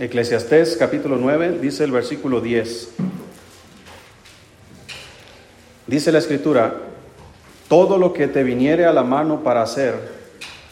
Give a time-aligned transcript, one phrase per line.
[0.00, 2.88] Eclesiastés capítulo 9 dice el versículo 10.
[5.86, 6.72] Dice la escritura,
[7.68, 9.94] todo lo que te viniere a la mano para hacer,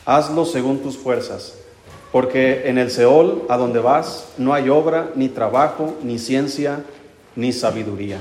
[0.06, 1.56] hazlo según tus fuerzas,
[2.10, 6.80] porque en el Seol, a donde vas, no hay obra, ni trabajo, ni ciencia,
[7.36, 8.20] ni sabiduría.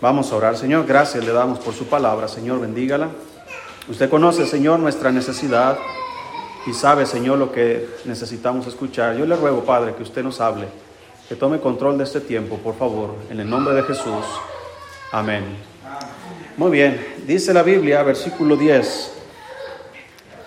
[0.00, 3.08] Vamos a orar, Señor, gracias le damos por su palabra, Señor, bendígala.
[3.88, 5.76] Usted conoce, Señor, nuestra necesidad
[6.66, 9.16] y sabe, Señor, lo que necesitamos escuchar.
[9.16, 10.66] Yo le ruego, Padre, que usted nos hable,
[11.28, 14.24] que tome control de este tiempo, por favor, en el nombre de Jesús.
[15.12, 15.44] Amén.
[16.56, 19.14] Muy bien, dice la Biblia, versículo 10.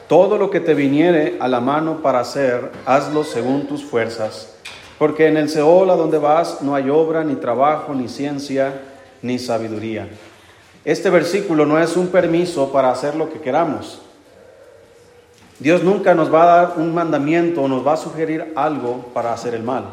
[0.08, 4.56] Todo lo que te viniere a la mano para hacer, hazlo según tus fuerzas,
[5.00, 8.82] porque en el Seol a donde vas no hay obra, ni trabajo, ni ciencia,
[9.24, 10.08] ni sabiduría.
[10.86, 14.03] Este versículo no es un permiso para hacer lo que queramos.
[15.60, 19.34] Dios nunca nos va a dar un mandamiento o nos va a sugerir algo para
[19.34, 19.86] hacer el mal.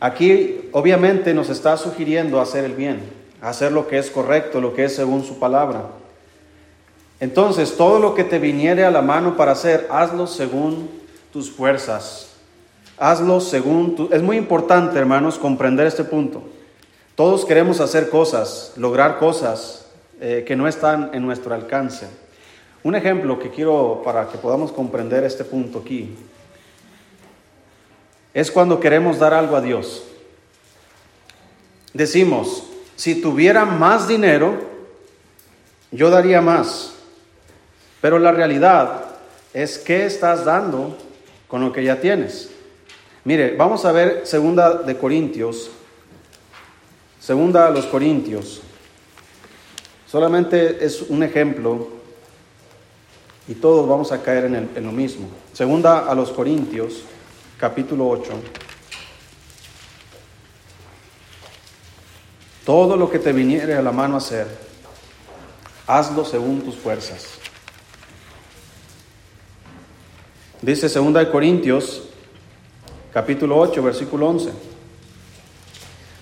[0.00, 3.00] Aquí obviamente nos está sugiriendo hacer el bien,
[3.40, 5.86] hacer lo que es correcto, lo que es según su palabra.
[7.20, 10.90] Entonces, todo lo que te viniere a la mano para hacer, hazlo según
[11.32, 12.30] tus fuerzas.
[12.98, 14.08] Hazlo según tu...
[14.12, 16.42] Es muy importante, hermanos, comprender este punto.
[17.14, 19.86] Todos queremos hacer cosas, lograr cosas
[20.20, 22.08] eh, que no están en nuestro alcance.
[22.84, 26.14] Un ejemplo que quiero para que podamos comprender este punto aquí
[28.32, 30.04] es cuando queremos dar algo a Dios.
[31.92, 34.54] Decimos, si tuviera más dinero,
[35.90, 36.94] yo daría más.
[38.00, 39.06] Pero la realidad
[39.52, 40.96] es qué estás dando
[41.48, 42.50] con lo que ya tienes.
[43.24, 45.70] Mire, vamos a ver segunda de Corintios
[47.24, 48.60] Segunda a los Corintios.
[50.06, 51.88] Solamente es un ejemplo
[53.46, 55.28] y todos vamos a caer en, en, lo mismo.
[55.52, 57.02] Segunda a los Corintios,
[57.58, 58.32] capítulo 8.
[62.64, 64.46] Todo lo que te viniere a la mano a hacer,
[65.86, 67.38] hazlo según tus fuerzas.
[70.62, 72.04] Dice segunda de Corintios,
[73.12, 74.50] capítulo 8, versículo 11.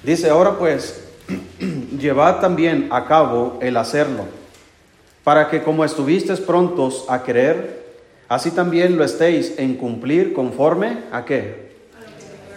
[0.02, 1.04] Dice, ahora pues,
[1.96, 4.24] llevad también a cabo el hacerlo,
[5.24, 7.82] para que como estuvisteis prontos a querer,
[8.28, 11.72] así también lo estéis en cumplir conforme a qué?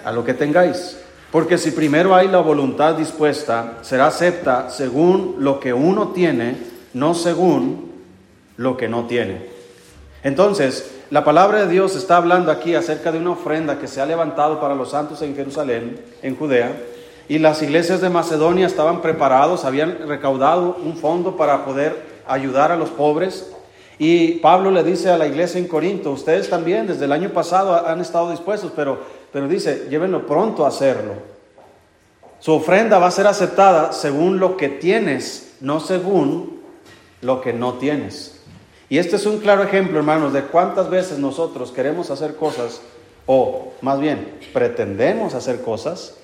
[0.04, 0.98] A lo que tengáis.
[1.32, 6.56] Porque si primero hay la voluntad dispuesta, será acepta según lo que uno tiene,
[6.94, 7.92] no según
[8.58, 9.46] lo que no tiene.
[10.24, 14.06] Entonces, la palabra de Dios está hablando aquí acerca de una ofrenda que se ha
[14.06, 16.76] levantado para los santos en Jerusalén, en Judea,
[17.28, 22.76] y las iglesias de Macedonia estaban preparados, habían recaudado un fondo para poder ayudar a
[22.76, 23.52] los pobres.
[23.98, 27.88] Y Pablo le dice a la iglesia en Corinto, ustedes también desde el año pasado
[27.88, 29.00] han estado dispuestos, pero,
[29.32, 31.14] pero dice, llévenlo pronto a hacerlo.
[32.40, 36.62] Su ofrenda va a ser aceptada según lo que tienes, no según
[37.22, 38.42] lo que no tienes.
[38.90, 42.82] Y este es un claro ejemplo, hermanos, de cuántas veces nosotros queremos hacer cosas,
[43.26, 46.16] o más bien, pretendemos hacer cosas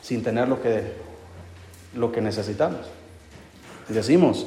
[0.00, 0.94] sin tener lo que,
[1.94, 2.80] lo que necesitamos.
[3.94, 4.46] Decimos,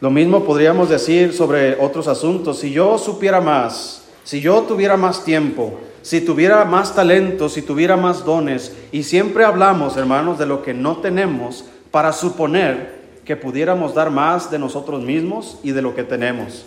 [0.00, 2.58] lo mismo podríamos decir sobre otros asuntos.
[2.58, 7.96] Si yo supiera más, si yo tuviera más tiempo, si tuviera más talento, si tuviera
[7.96, 13.94] más dones, y siempre hablamos, hermanos, de lo que no tenemos para suponer que pudiéramos
[13.94, 16.64] dar más de nosotros mismos y de lo que tenemos.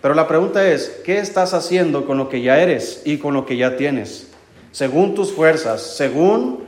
[0.00, 3.44] Pero la pregunta es, ¿qué estás haciendo con lo que ya eres y con lo
[3.44, 4.28] que ya tienes?
[4.72, 6.60] Según tus fuerzas, según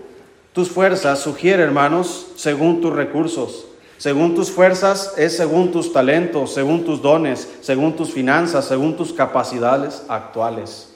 [0.53, 3.67] tus fuerzas sugiere, hermanos, según tus recursos.
[4.03, 9.13] Según tus fuerzas es según tus talentos, según tus dones, según tus finanzas, según tus
[9.13, 10.93] capacidades actuales.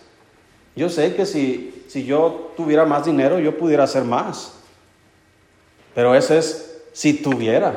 [0.74, 4.54] Yo sé que si, si yo tuviera más dinero, yo pudiera hacer más.
[5.94, 7.76] Pero eso es si tuviera.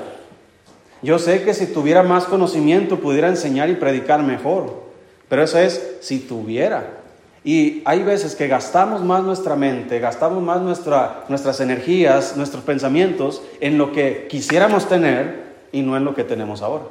[1.03, 4.81] Yo sé que si tuviera más conocimiento, pudiera enseñar y predicar mejor.
[5.27, 7.03] Pero eso es si tuviera.
[7.43, 13.41] Y hay veces que gastamos más nuestra mente, gastamos más nuestra, nuestras energías, nuestros pensamientos
[13.61, 16.83] en lo que quisiéramos tener y no en lo que tenemos ahora.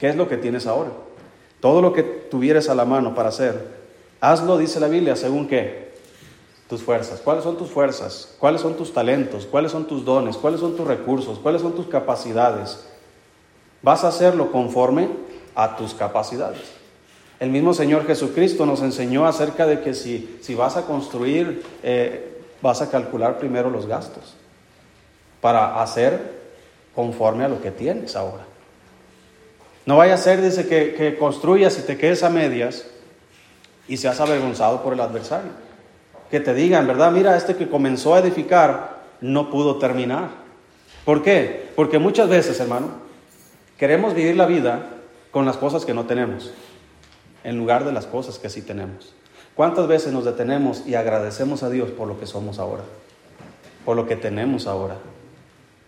[0.00, 0.90] ¿Qué es lo que tienes ahora?
[1.60, 3.68] Todo lo que tuvieres a la mano para hacer,
[4.20, 5.94] hazlo, dice la Biblia, según qué?
[6.68, 7.20] Tus fuerzas.
[7.20, 8.34] ¿Cuáles son tus fuerzas?
[8.40, 9.46] ¿Cuáles son tus talentos?
[9.46, 10.36] ¿Cuáles son tus dones?
[10.36, 11.38] ¿Cuáles son tus recursos?
[11.38, 12.86] ¿Cuáles son tus capacidades?
[13.82, 15.08] Vas a hacerlo conforme
[15.54, 16.83] a tus capacidades.
[17.44, 22.40] El mismo Señor Jesucristo nos enseñó acerca de que si, si vas a construir, eh,
[22.62, 24.34] vas a calcular primero los gastos
[25.42, 26.40] para hacer
[26.94, 28.44] conforme a lo que tienes ahora.
[29.84, 32.86] No vaya a ser, dice, que, que construyas y te quedes a medias
[33.88, 35.50] y seas avergonzado por el adversario.
[36.30, 37.12] Que te digan, ¿verdad?
[37.12, 40.30] Mira, este que comenzó a edificar no pudo terminar.
[41.04, 41.68] ¿Por qué?
[41.76, 42.88] Porque muchas veces, hermano,
[43.76, 44.88] queremos vivir la vida
[45.30, 46.50] con las cosas que no tenemos,
[47.44, 49.14] en lugar de las cosas que sí tenemos.
[49.54, 52.82] ¿Cuántas veces nos detenemos y agradecemos a Dios por lo que somos ahora?
[53.84, 54.96] Por lo que tenemos ahora.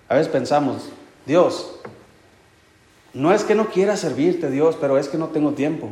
[0.08, 0.90] A veces pensamos,
[1.24, 1.80] Dios,
[3.12, 5.88] no es que no quiera servirte, Dios, pero es que no tengo tiempo.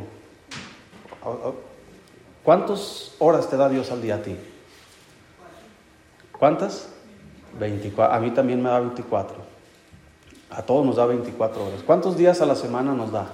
[2.43, 4.37] ¿Cuántas horas te da Dios al día a ti?
[6.31, 6.89] ¿Cuántas?
[7.59, 8.15] 24.
[8.15, 9.35] A mí también me da 24.
[10.51, 11.81] A todos nos da 24 horas.
[11.85, 13.27] ¿Cuántos días a la semana nos da?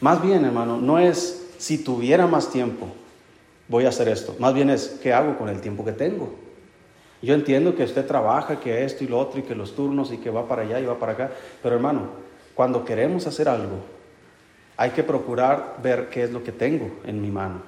[0.00, 2.88] Más bien, hermano, no es si tuviera más tiempo,
[3.66, 4.36] voy a hacer esto.
[4.38, 6.32] Más bien es, ¿qué hago con el tiempo que tengo?
[7.20, 10.18] Yo entiendo que usted trabaja, que esto y lo otro, y que los turnos, y
[10.18, 11.30] que va para allá y va para acá.
[11.62, 12.10] Pero hermano,
[12.54, 13.80] cuando queremos hacer algo,
[14.76, 17.62] hay que procurar ver qué es lo que tengo en mi mano.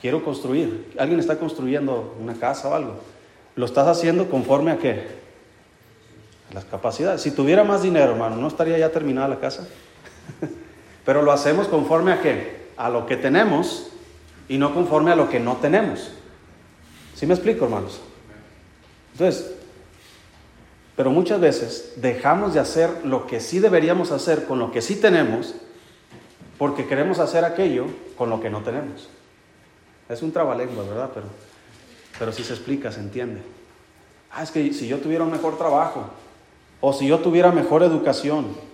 [0.00, 0.92] Quiero construir.
[0.96, 2.94] ¿Alguien está construyendo una casa o algo?
[3.56, 5.08] ¿Lo estás haciendo conforme a qué?
[6.52, 7.20] A las capacidades.
[7.20, 9.66] Si tuviera más dinero, hermano, ¿no estaría ya terminada la casa?
[11.08, 12.68] Pero lo hacemos conforme a qué?
[12.76, 13.86] A lo que tenemos
[14.46, 16.10] y no conforme a lo que no tenemos.
[17.14, 17.98] ¿Sí me explico, hermanos?
[19.12, 19.54] Entonces,
[20.96, 24.96] pero muchas veces dejamos de hacer lo que sí deberíamos hacer con lo que sí
[24.96, 25.54] tenemos
[26.58, 27.86] porque queremos hacer aquello
[28.18, 29.08] con lo que no tenemos.
[30.10, 31.10] Es un trabalengua, ¿verdad?
[31.14, 31.26] Pero,
[32.18, 33.40] pero si se explica, se entiende.
[34.30, 36.04] Ah, es que si yo tuviera un mejor trabajo
[36.82, 38.68] o si yo tuviera mejor educación,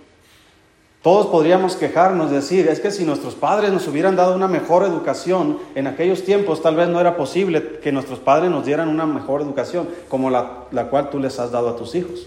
[1.05, 5.59] todos podríamos quejarnos, decir, es que si nuestros padres nos hubieran dado una mejor educación
[5.75, 9.43] en aquellos tiempos, tal vez no era posible que nuestros padres nos dieran una mejor
[9.43, 12.27] educación como la, la cual tú les has dado a tus hijos.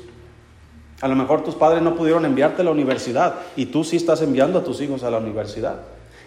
[1.01, 4.21] A lo mejor tus padres no pudieron enviarte a la universidad y tú sí estás
[4.21, 5.77] enviando a tus hijos a la universidad.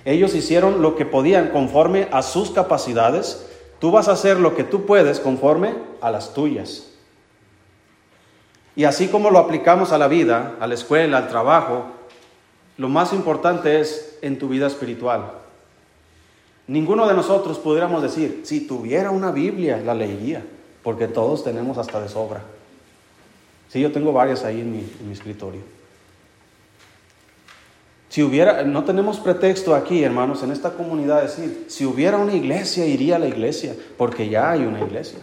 [0.04, 3.46] Ellos hicieron lo que podían conforme a sus capacidades.
[3.78, 6.88] Tú vas a hacer lo que tú puedes conforme a las tuyas.
[8.74, 11.99] Y así como lo aplicamos a la vida, a la escuela, al trabajo,
[12.80, 15.32] lo más importante es en tu vida espiritual.
[16.66, 20.42] Ninguno de nosotros pudiéramos decir, si tuviera una Biblia, la leería,
[20.82, 22.40] porque todos tenemos hasta de sobra.
[23.68, 25.60] Sí, yo tengo varias ahí en mi, en mi escritorio.
[28.08, 32.86] Si hubiera, no tenemos pretexto aquí, hermanos, en esta comunidad decir, si hubiera una iglesia,
[32.86, 35.18] iría a la iglesia, porque ya hay una iglesia.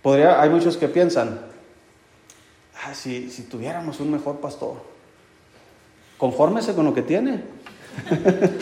[0.00, 1.43] Podría, hay muchos que piensan,
[2.86, 4.74] Ah, si, tuviéramos un mejor pastor,
[6.18, 7.42] confórmese con lo que tiene.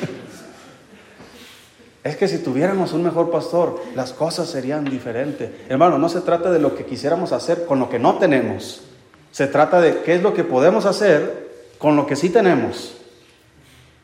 [2.04, 5.50] es que si tuviéramos un mejor pastor, las cosas serían diferentes.
[5.68, 8.84] Hermano, no se trata de lo que quisiéramos hacer con lo que no tenemos.
[9.32, 12.94] Se trata de qué es lo que podemos hacer con lo que sí tenemos.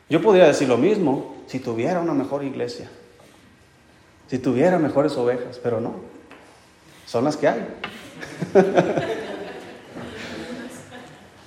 [0.09, 2.89] Yo podría decir lo mismo si tuviera una mejor iglesia,
[4.27, 5.93] si tuviera mejores ovejas, pero no.
[7.05, 7.67] Son las que hay.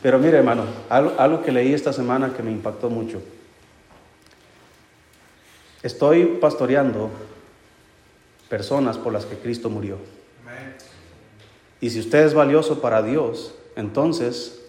[0.03, 3.23] Pero mire, hermano, algo, que leí esta semana que me impactó mucho.
[5.83, 7.11] Estoy pastoreando
[8.49, 9.97] personas por las que Cristo murió.
[11.81, 14.61] Y si usted es valioso para Dios, entonces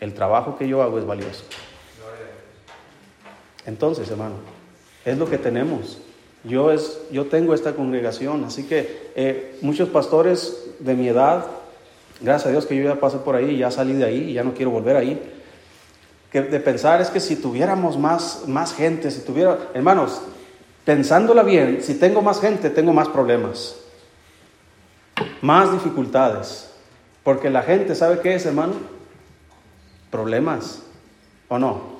[0.00, 1.44] el trabajo que yo hago es valioso.
[3.66, 4.36] Entonces, hermano,
[5.04, 5.98] es lo que tenemos.
[6.44, 11.46] Yo, es, yo tengo esta congregación, así que eh, muchos pastores de mi edad
[12.20, 14.54] Gracias a Dios que yo ya pasé por ahí, ya salí de ahí ya no
[14.54, 15.20] quiero volver ahí.
[16.30, 20.20] Que de pensar es que si tuviéramos más, más gente, si tuviera, hermanos,
[20.84, 23.76] pensándola bien, si tengo más gente, tengo más problemas,
[25.40, 26.70] más dificultades.
[27.22, 28.74] Porque la gente, ¿sabe qué es, hermano?
[30.10, 30.82] Problemas,
[31.48, 31.94] ¿o no?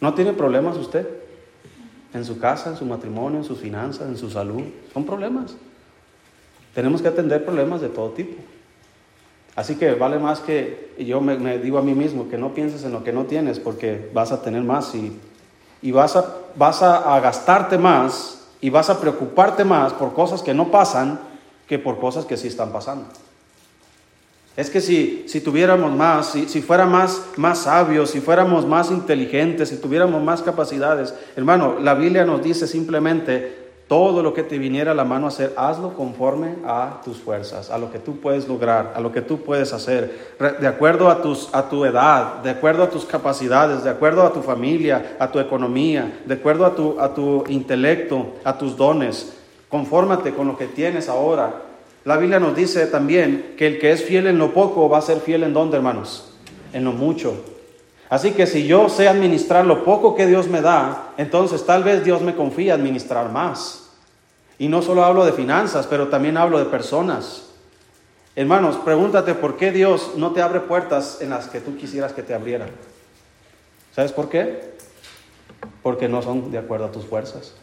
[0.00, 1.06] ¿No tiene problemas usted?
[2.12, 4.62] En su casa, en su matrimonio, en sus finanzas, en su salud.
[4.92, 5.54] Son problemas.
[6.74, 8.36] Tenemos que atender problemas de todo tipo.
[9.56, 12.92] Así que vale más que yo me, digo a mí mismo que no pienses en
[12.92, 15.18] lo que no tienes porque vas a tener más y,
[15.80, 20.52] y vas, a, vas a, gastarte más y vas a preocuparte más por cosas que
[20.52, 21.18] no pasan
[21.66, 23.06] que por cosas que sí están pasando.
[24.58, 28.90] Es que si, si tuviéramos más, si, si fuera más, más sabios, si fuéramos más
[28.90, 34.58] inteligentes, si tuviéramos más capacidades, hermano, la Biblia nos dice simplemente, todo lo que te
[34.58, 38.48] viniera a la mano hacer, hazlo conforme a tus fuerzas, a lo que tú puedes
[38.48, 42.50] lograr, a lo que tú puedes hacer, de acuerdo a, tus, a tu edad, de
[42.50, 46.74] acuerdo a tus capacidades, de acuerdo a tu familia, a tu economía, de acuerdo a
[46.74, 49.34] tu, a tu intelecto, a tus dones.
[49.68, 51.62] Confórmate con lo que tienes ahora.
[52.04, 55.02] La Biblia nos dice también que el que es fiel en lo poco va a
[55.02, 56.32] ser fiel en dónde, hermanos?
[56.72, 57.55] En lo mucho.
[58.08, 62.04] Así que si yo sé administrar lo poco que Dios me da, entonces tal vez
[62.04, 63.90] Dios me confía administrar más.
[64.58, 67.46] Y no solo hablo de finanzas, pero también hablo de personas.
[68.36, 72.22] Hermanos, pregúntate por qué Dios no te abre puertas en las que tú quisieras que
[72.22, 72.70] te abrieran.
[73.94, 74.74] ¿Sabes por qué?
[75.82, 77.54] Porque no son de acuerdo a tus fuerzas.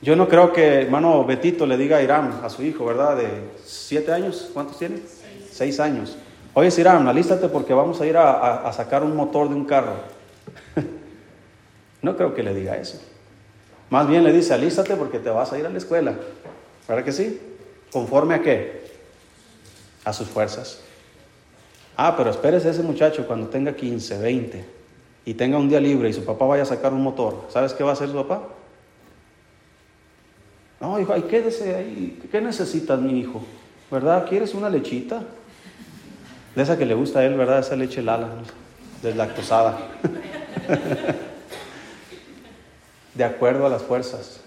[0.00, 3.16] Yo no creo que hermano Betito le diga a Irán, a su hijo, ¿verdad?
[3.16, 3.28] De
[3.64, 5.00] siete años, ¿cuántos tiene?
[5.50, 6.16] Seis, años.
[6.58, 9.92] Oye, Irán, alístate porque vamos a ir a, sacar un motor de un carro.
[12.02, 13.00] no creo que le diga eso.
[13.90, 16.16] Más bien le dice, alístate porque te vas a ir a la escuela.
[16.88, 17.40] ¿Verdad que sí?
[17.92, 18.90] ¿Conforme a qué?
[20.04, 20.80] A sus fuerzas.
[21.96, 24.64] Ah, pero espérese ese muchacho cuando tenga 15, 20
[25.26, 27.44] y tenga un día libre y su papá vaya a sacar un motor.
[27.50, 28.42] ¿Sabes qué va a hacer su papá?
[30.80, 32.20] No, hijo, quédese ahí.
[32.28, 33.42] ¿Qué necesitas, mi hijo?
[33.92, 34.26] ¿Verdad?
[34.28, 35.22] ¿Quieres una lechita?
[36.58, 37.60] Esa que le gusta a él, ¿verdad?
[37.60, 38.28] Esa leche lala,
[39.02, 39.78] deslactosada.
[43.14, 44.40] de acuerdo a las fuerzas.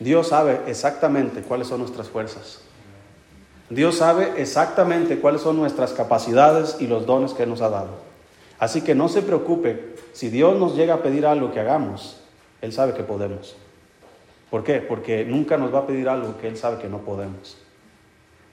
[0.00, 2.60] Dios sabe exactamente cuáles son nuestras fuerzas.
[3.70, 7.90] Dios sabe exactamente cuáles son nuestras capacidades y los dones que nos ha dado.
[8.58, 12.20] Así que no se preocupe, si Dios nos llega a pedir algo que hagamos,
[12.62, 13.56] Él sabe que podemos.
[14.50, 14.80] ¿Por qué?
[14.80, 17.58] Porque nunca nos va a pedir algo que Él sabe que no podemos.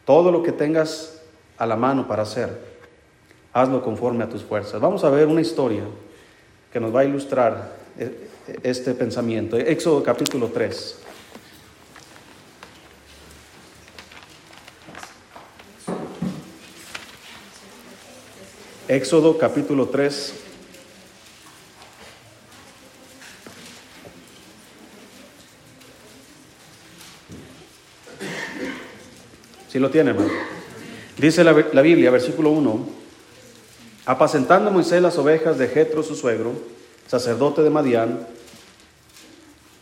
[0.05, 1.22] Todo lo que tengas
[1.57, 2.49] a la mano para hacer,
[3.53, 4.79] hazlo conforme a tus fuerzas.
[4.81, 5.83] Vamos a ver una historia
[6.71, 8.29] que nos va a ilustrar eh,
[8.63, 9.57] este pensamiento.
[9.57, 10.99] Éxodo capítulo 3.
[18.87, 20.33] Éxodo capítulo 3.
[29.69, 30.52] Si lo tiene, hermano.
[31.17, 32.87] Dice la, la, Biblia, versículo 1,
[34.05, 36.53] apacentando Moisés las ovejas de Jetro, su suegro,
[37.07, 38.27] sacerdote de Madián,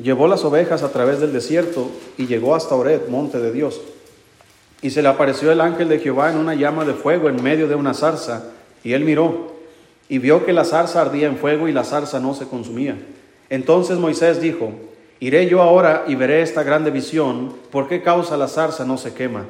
[0.02, 3.82] llevó las ovejas a través del desierto y llegó hasta Ored, monte de Dios.
[4.82, 7.68] Y se le apareció el ángel de Jehová en una llama de fuego en medio
[7.68, 8.46] de una zarza
[8.84, 9.52] y él miró
[10.10, 12.98] y vio que la zarza ardía en fuego y la zarza no se consumía.
[13.50, 14.74] Entonces Moisés dijo,
[15.20, 19.14] Iré yo ahora y veré esta grande visión, ¿por qué causa la zarza no se
[19.14, 19.46] quema?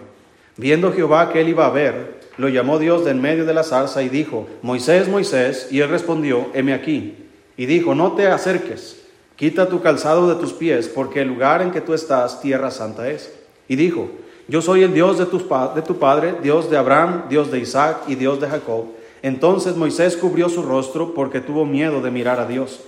[0.58, 3.64] Viendo Jehová que él iba a ver, lo llamó Dios de en medio de la
[3.64, 7.16] zarza y dijo, Moisés, Moisés, y él respondió, heme aquí.
[7.58, 9.02] Y dijo, no te acerques,
[9.36, 13.10] quita tu calzado de tus pies, porque el lugar en que tú estás, tierra santa
[13.10, 13.34] es.
[13.68, 14.10] Y dijo,
[14.48, 15.40] yo soy el Dios de tu,
[15.76, 18.86] de tu padre, Dios de Abraham, Dios de Isaac y Dios de Jacob.
[19.22, 22.82] Entonces Moisés cubrió su rostro porque tuvo miedo de mirar a Dios.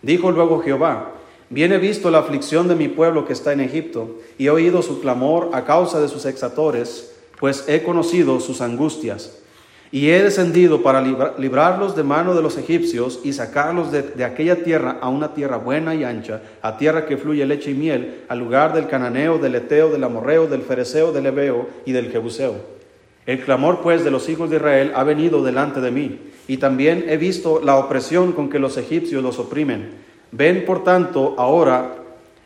[0.00, 1.12] Dijo luego Jehová,
[1.52, 4.80] Bien he visto la aflicción de mi pueblo que está en Egipto, y he oído
[4.80, 9.38] su clamor a causa de sus exatores, pues he conocido sus angustias.
[9.90, 11.02] Y he descendido para
[11.36, 15.58] librarlos de mano de los egipcios y sacarlos de, de, aquella tierra a una tierra
[15.58, 19.54] buena y ancha, a tierra que fluye leche y miel, al lugar del cananeo, del
[19.54, 22.72] eteo, del amorreo, del fereceo, del ebeo y del jebuseo
[23.26, 26.18] el clamor pues de los hijos de Israel ha venido delante de mí,
[26.48, 30.11] y también he visto la opresión con que los egipcios los oprimen.
[30.32, 31.96] Ven por tanto ahora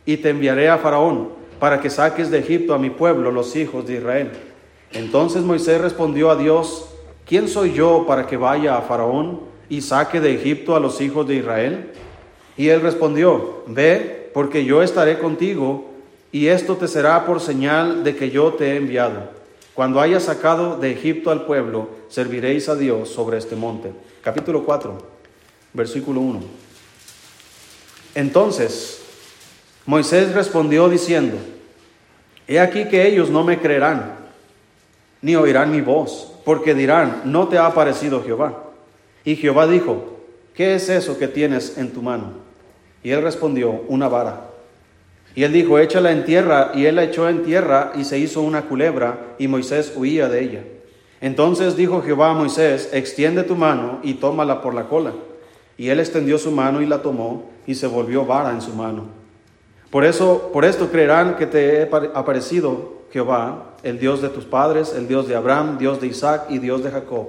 [0.04, 3.86] y te enviaré a Faraón para que saques de Egipto a mi pueblo, los hijos
[3.86, 4.32] de Israel.
[4.92, 6.88] Entonces Moisés respondió a Dios,
[7.24, 11.26] ¿quién soy yo para que vaya a Faraón y saque de Egipto a los hijos
[11.28, 11.92] de Israel?
[12.56, 15.90] Y él respondió, ve, porque yo estaré contigo,
[16.32, 19.30] y esto te será por señal de que yo te he enviado.
[19.74, 23.92] Cuando haya sacado de Egipto al pueblo, serviréis a Dios sobre este monte.
[24.22, 24.98] Capítulo 4,
[25.72, 26.65] versículo 1.
[28.16, 29.02] Entonces
[29.84, 31.36] Moisés respondió diciendo,
[32.48, 34.14] He aquí que ellos no me creerán,
[35.20, 38.64] ni oirán mi voz, porque dirán, no te ha aparecido Jehová.
[39.24, 40.16] Y Jehová dijo,
[40.54, 42.32] ¿qué es eso que tienes en tu mano?
[43.02, 44.48] Y él respondió, una vara.
[45.34, 48.40] Y él dijo, échala en tierra, y él la echó en tierra, y se hizo
[48.40, 50.64] una culebra, y Moisés huía de ella.
[51.20, 55.12] Entonces dijo Jehová a Moisés, extiende tu mano y tómala por la cola.
[55.78, 59.04] Y él extendió su mano y la tomó, y se volvió vara en su mano.
[59.90, 64.94] Por eso, por esto creerán que te he aparecido Jehová, el Dios de tus padres,
[64.96, 67.28] el Dios de Abraham, Dios de Isaac y Dios de Jacob.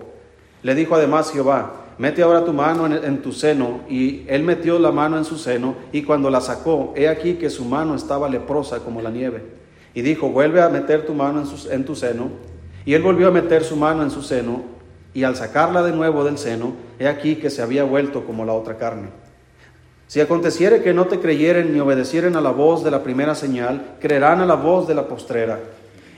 [0.63, 3.81] Le dijo además Jehová, mete ahora tu mano en, tu seno.
[3.87, 7.49] Y él metió la mano en su seno, y cuando la sacó, he aquí que
[7.49, 9.43] su mano estaba leprosa como la nieve.
[9.93, 12.29] Y dijo, vuelve a meter tu mano en, en tu seno.
[12.85, 14.63] Y él volvió a meter su mano en su seno,
[15.17, 18.53] y al sacarla de nuevo del seno, he aquí que se había vuelto como la
[18.53, 19.09] otra carne.
[20.05, 23.95] Si aconteciere que no te creyeren ni obedecieren a la voz de la primera señal,
[23.99, 25.59] creerán a la voz de la postrera.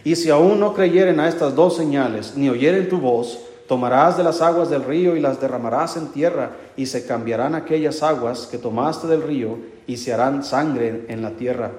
[0.04, 3.40] Y si aún no creyeren a estas dos señales, ni oyeren tu voz,
[3.70, 8.02] Tomarás de las aguas del río y las derramarás en tierra, y se cambiarán aquellas
[8.02, 11.72] aguas que tomaste del río, y se harán sangre en la tierra.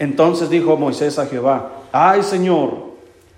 [0.00, 2.94] Entonces dijo Moisés a Jehová, ay Señor,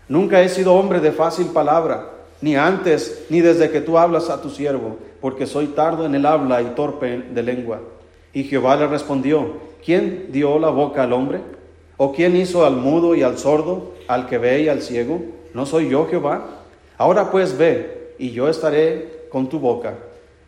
[0.08, 4.40] nunca he sido hombre de fácil palabra, ni antes ni desde que tú hablas a
[4.40, 7.80] tu siervo, porque soy tardo en el habla y torpe de lengua.
[8.32, 9.54] Y Jehová le respondió,
[9.84, 11.40] ¿quién dio la boca al hombre?
[11.96, 15.20] ¿O quién hizo al mudo y al sordo, al que ve y al ciego?
[15.52, 16.46] ¿No soy yo Jehová?
[16.96, 19.94] Ahora pues ve, y yo estaré con tu boca,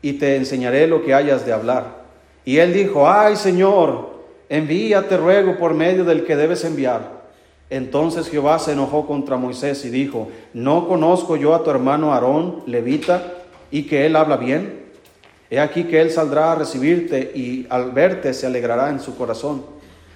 [0.01, 2.03] y te enseñaré lo que hayas de hablar.
[2.45, 4.11] Y él dijo, ay Señor,
[4.49, 7.22] envíate ruego por medio del que debes enviar.
[7.73, 12.63] Entonces Jehová se enojó contra Moisés y dijo, ¿no conozco yo a tu hermano Aarón,
[12.67, 13.23] levita,
[13.71, 14.83] y que él habla bien?
[15.49, 19.65] He aquí que él saldrá a recibirte y al verte se alegrará en su corazón.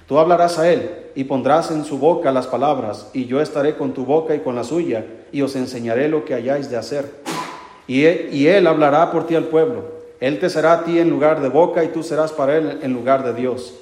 [0.06, 3.94] Tú hablarás a él y pondrás en su boca las palabras, y yo estaré con
[3.94, 7.10] tu boca y con la suya, y os enseñaré lo que hayáis de hacer.
[7.86, 9.96] Y él, y él hablará por ti al pueblo.
[10.20, 12.92] Él te será a ti en lugar de boca, y tú serás para él en
[12.92, 13.72] lugar de Dios.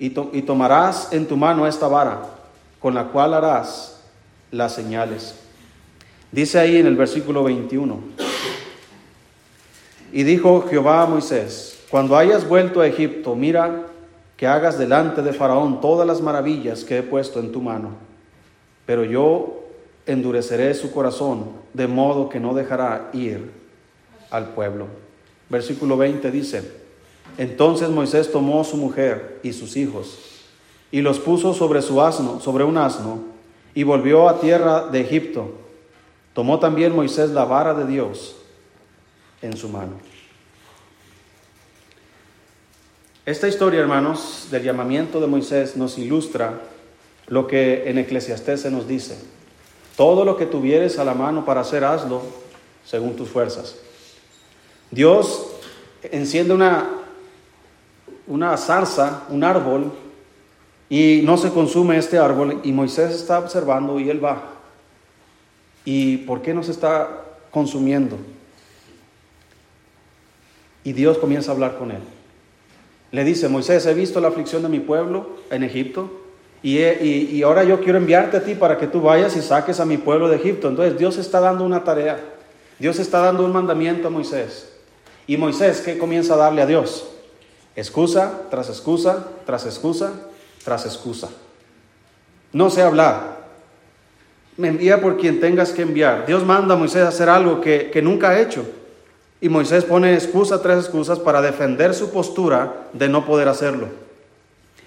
[0.00, 2.37] Y tomarás en tu mano esta vara,
[2.80, 4.00] con la cual harás
[4.50, 5.34] las señales.
[6.30, 7.98] Dice ahí en el versículo 21.
[10.12, 13.86] Y dijo Jehová a Moisés, cuando hayas vuelto a Egipto, mira
[14.36, 17.90] que hagas delante de Faraón todas las maravillas que he puesto en tu mano.
[18.86, 19.64] Pero yo
[20.06, 23.50] endureceré su corazón, de modo que no dejará ir
[24.30, 24.86] al pueblo.
[25.50, 26.62] Versículo 20 dice,
[27.36, 30.27] entonces Moisés tomó su mujer y sus hijos
[30.90, 33.20] y los puso sobre su asno, sobre un asno,
[33.74, 35.52] y volvió a tierra de Egipto.
[36.32, 38.36] Tomó también Moisés la vara de Dios
[39.42, 39.92] en su mano.
[43.26, 46.60] Esta historia, hermanos, del llamamiento de Moisés nos ilustra
[47.26, 49.18] lo que en Eclesiastés se nos dice.
[49.96, 52.22] Todo lo que tuvieres a la mano para hacer, hazlo
[52.84, 53.76] según tus fuerzas.
[54.90, 55.46] Dios
[56.02, 56.88] enciende una,
[58.26, 59.92] una zarza, un árbol,
[60.90, 64.42] y no se consume este árbol, y Moisés está observando y él va.
[65.84, 68.16] ¿Y por qué no se está consumiendo?
[70.84, 72.00] Y Dios comienza a hablar con él.
[73.10, 76.10] Le dice, Moisés, he visto la aflicción de mi pueblo en Egipto
[76.62, 79.96] y, ahora yo quiero enviarte a ti para que tú vayas y saques a mi
[79.96, 80.68] pueblo de Egipto.
[80.68, 82.18] Entonces Dios está dando una tarea,
[82.78, 84.72] Dios está dando un mandamiento a Moisés.
[85.26, 87.06] Y Moisés, ¿qué comienza a darle a Dios?
[87.76, 90.12] Excusa tras excusa, tras excusa,
[90.68, 91.30] tras excusa.
[92.52, 93.38] No sé hablar.
[94.58, 96.26] Me envía por quien tengas que enviar.
[96.26, 98.66] Dios manda a Moisés a hacer algo que, que nunca ha hecho.
[99.40, 103.88] Y Moisés pone excusa tras excusas para defender su postura de no poder hacerlo.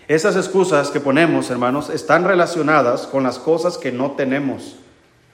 [0.07, 4.75] Esas excusas que ponemos, hermanos, están relacionadas con las cosas que no tenemos.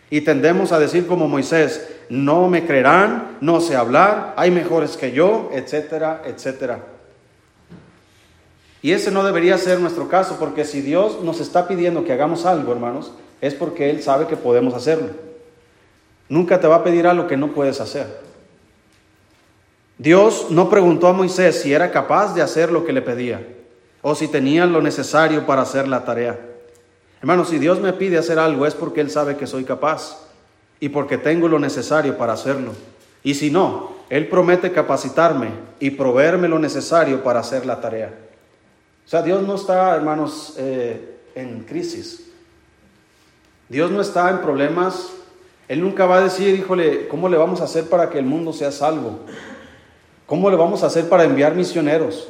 [0.09, 5.11] Y tendemos a decir como Moisés, no me creerán, no sé hablar, hay mejores que
[5.11, 6.79] yo, etcétera, etcétera.
[8.81, 12.45] Y ese no debería ser nuestro caso, porque si Dios nos está pidiendo que hagamos
[12.45, 13.11] algo, hermanos,
[13.41, 15.09] es porque Él sabe que podemos hacerlo.
[16.29, 18.27] Nunca te va a pedir algo que no puedes hacer.
[19.97, 23.41] Dios no preguntó a Moisés si era capaz de hacer lo que le pedía
[24.03, 26.39] o si tenía lo necesario para hacer la tarea.
[27.19, 30.19] Hermano, si Dios me pide hacer algo es porque Él sabe que soy capaz
[30.79, 32.73] y porque tengo lo necesario para hacerlo.
[33.23, 38.26] Y si no, Él promete capacitarme y proveerme lo necesario para hacer la tarea.
[39.07, 42.29] O sea, Dios no está, hermanos, eh, en crisis.
[43.69, 45.11] Dios no está en problemas.
[45.69, 48.51] Él nunca va a decir, híjole, ¿cómo le vamos a hacer para que el mundo
[48.51, 49.19] sea salvo?
[50.25, 52.27] ¿Cómo le vamos a hacer para enviar misioneros?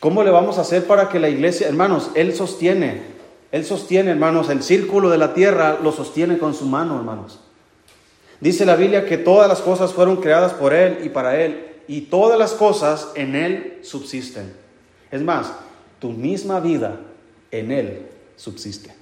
[0.00, 3.04] ¿Cómo le vamos a hacer para que la iglesia, hermanos, Él sostiene,
[3.50, 7.40] Él sostiene, hermanos, el círculo de la tierra lo sostiene con su mano, hermanos.
[8.38, 12.02] Dice la Biblia que todas las cosas fueron creadas por Él y para Él, y
[12.02, 14.52] todas las cosas en Él subsisten.
[15.10, 15.52] Es más,
[16.02, 16.98] tu misma vida
[17.52, 18.92] en Él subsiste.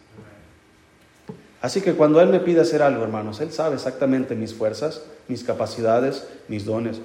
[1.62, 5.42] Así que cuando Él me pide hacer algo, hermanos, Él sabe exactamente mis fuerzas, mis
[5.42, 7.00] capacidades, mis dones.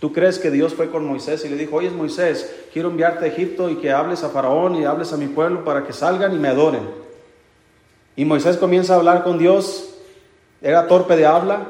[0.00, 3.28] ¿Tú crees que Dios fue con Moisés y le dijo, oye Moisés, quiero enviarte a
[3.28, 6.38] Egipto y que hables a Faraón y hables a mi pueblo para que salgan y
[6.38, 6.86] me adoren?
[8.16, 9.94] Y Moisés comienza a hablar con Dios,
[10.60, 11.68] era torpe de habla,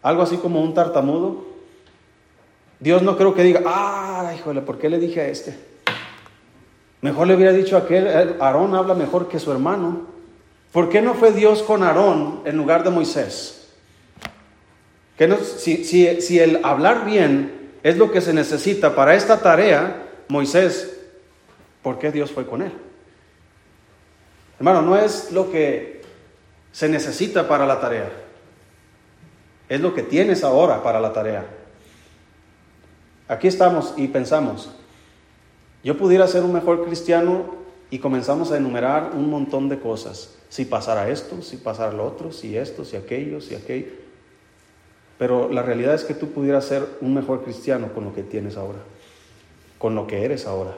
[0.00, 1.44] algo así como un tartamudo.
[2.78, 5.73] Dios no creo que diga, ah, híjole, ¿por qué le dije a este?
[7.04, 10.06] Mejor le hubiera dicho a aquel, eh, Aarón habla mejor que su hermano.
[10.72, 13.68] ¿Por qué no fue Dios con Aarón en lugar de Moisés?
[15.18, 20.02] Que no, si, si el hablar bien es lo que se necesita para esta tarea,
[20.28, 20.98] Moisés,
[21.82, 22.72] ¿por qué Dios fue con él?
[24.58, 26.00] Hermano, no es lo que
[26.72, 28.08] se necesita para la tarea.
[29.68, 31.44] es lo que tienes ahora para la tarea.
[33.28, 34.70] Aquí estamos y pensamos,
[35.84, 37.44] yo pudiera ser un mejor cristiano
[37.90, 40.34] y comenzamos a enumerar un montón de cosas.
[40.48, 43.92] Si pasara esto, si pasara lo otro, si esto, si aquello, si aquello.
[45.18, 48.56] Pero la realidad es que tú pudieras ser un mejor cristiano con lo que tienes
[48.56, 48.78] ahora,
[49.78, 50.74] con lo que eres ahora.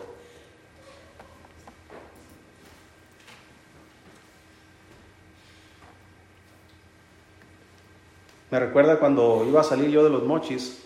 [8.50, 10.85] Me recuerda cuando iba a salir yo de los mochis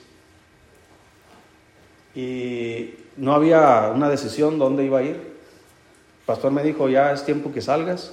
[2.14, 5.16] y no había una decisión dónde iba a ir.
[5.16, 8.12] El pastor me dijo, ya es tiempo que salgas.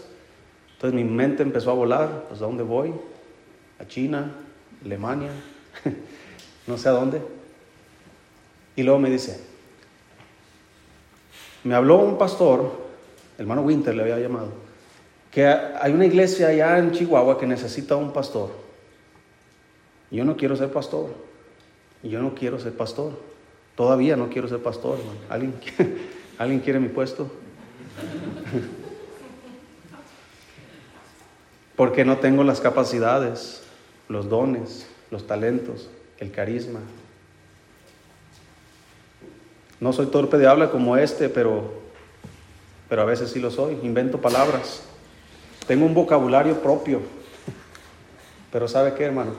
[0.73, 2.93] Entonces mi mente empezó a volar, pues ¿a dónde voy?
[3.79, 4.31] A China,
[4.86, 5.31] Alemania,
[6.67, 7.21] no sé a dónde.
[8.75, 9.43] Y luego me dice,
[11.63, 12.71] me habló un pastor,
[13.38, 14.51] hermano Winter le había llamado,
[15.31, 18.51] que hay una iglesia allá en Chihuahua que necesita un pastor.
[20.12, 21.10] Yo no quiero ser pastor.
[22.03, 23.12] Yo no quiero ser pastor.
[23.77, 24.97] Todavía no quiero ser pastor,
[25.29, 25.53] ¿Alguien,
[26.39, 27.29] ¿Alguien quiere mi puesto?
[31.75, 33.61] Porque no tengo las capacidades,
[34.09, 36.79] los dones, los talentos, el carisma.
[39.79, 41.71] No soy torpe de habla como este, pero,
[42.89, 43.77] pero a veces sí lo soy.
[43.83, 44.81] Invento palabras.
[45.67, 47.01] Tengo un vocabulario propio.
[48.51, 49.33] Pero ¿sabe qué, hermano?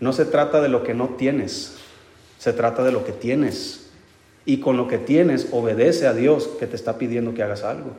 [0.00, 1.78] No se trata de lo que no tienes,
[2.44, 3.86] se trata de lo que tienes.
[4.44, 7.92] Y con lo que tienes, obedece a Dios que te está pidiendo que hagas algo.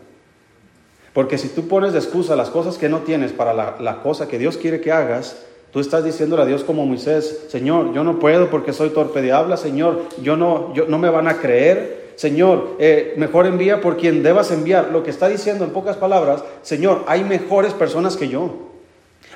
[1.13, 4.37] Porque si tú pones de excusa las cosas que no tienes para la, cosa que
[4.37, 8.51] Dios quiere que hagas, tú estás diciéndole a Dios como Moisés, Señor, yo no puedo
[8.51, 12.75] porque soy torpe de habla, Señor, yo no, yo, no me van a creer, Señor,
[12.77, 14.91] eh, mejor envía por quien debas enviar.
[14.91, 18.51] Lo que está diciendo en pocas palabras, Señor, hay mejores personas que yo.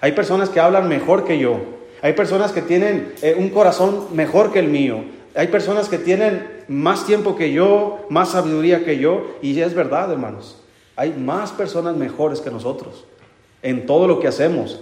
[0.02, 1.79] Hay personas que hablan mejor que yo.
[2.02, 5.04] Hay personas que tienen eh, un corazón mejor que el mío.
[5.36, 9.36] Hay personas que tienen más tiempo que yo, más sabiduría que yo.
[9.42, 10.62] Y es verdad, hermanos.
[10.96, 13.06] Hay más personas mejores que nosotros
[13.62, 14.80] en todo lo que hacemos.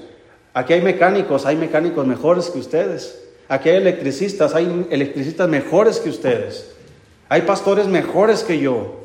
[0.54, 3.24] Aquí hay mecánicos, hay mecánicos mejores que ustedes.
[3.48, 6.76] Aquí hay electricistas, hay electricistas mejores que ustedes.
[7.30, 9.02] Hay pastores mejores que yo.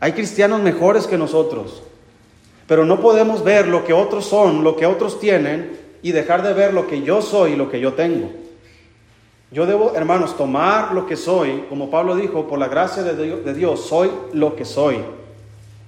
[0.00, 1.82] Hay cristianos mejores que nosotros.
[2.66, 6.52] Pero no podemos ver lo que otros son, lo que otros tienen, y dejar de
[6.52, 8.30] ver lo que yo soy y lo que yo tengo.
[9.52, 13.86] Yo debo, hermanos, tomar lo que soy, como Pablo dijo, por la gracia de Dios,
[13.86, 14.98] soy lo que soy.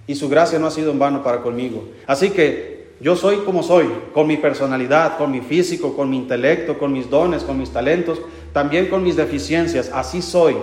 [0.06, 1.88] Y su gracia no ha sido en vano para conmigo.
[2.06, 6.78] Así que yo soy como soy, con mi personalidad, con mi físico, con mi intelecto,
[6.78, 8.20] con mis dones, con mis talentos,
[8.52, 9.90] también con mis deficiencias.
[9.92, 10.56] Así soy.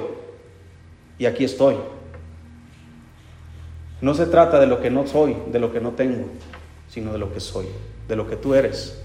[1.17, 1.75] Y aquí estoy.
[3.99, 6.25] No se trata de lo que no soy, de lo que no tengo,
[6.87, 7.65] sino de lo que soy,
[8.07, 9.01] de lo que tú eres.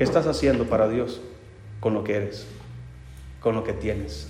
[0.00, 1.20] ¿Qué estás haciendo para Dios
[1.78, 2.46] con lo que eres,
[3.38, 4.28] con lo que tienes?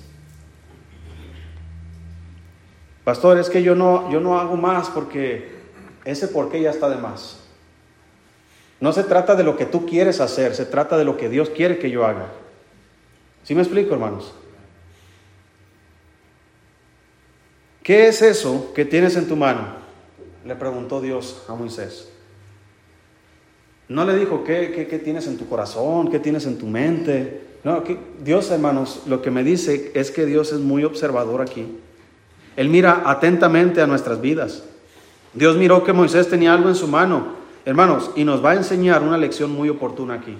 [3.04, 5.48] Pastor, es que yo no, yo no hago más porque
[6.04, 7.38] ese por qué ya está de más.
[8.80, 11.50] No se trata de lo que tú quieres hacer, se trata de lo que Dios
[11.50, 12.32] quiere que yo haga.
[13.44, 14.34] ¿Sí me explico, hermanos?
[17.84, 19.68] ¿Qué es eso que tienes en tu mano?
[20.44, 22.10] Le preguntó Dios a Moisés.
[23.90, 26.12] No le dijo, ¿qué, qué, tienes en tu corazón?
[26.12, 27.40] ¿Qué tienes en tu mente?
[27.64, 27.82] No,
[28.22, 31.66] Dios, hermanos, lo que me dice es que Dios es muy observador aquí.
[32.54, 34.62] Él mira atentamente a nuestras vidas.
[35.34, 39.02] Dios miró que Moisés tenía algo en su mano, hermanos, y nos va a enseñar
[39.02, 40.36] una lección muy oportuna aquí.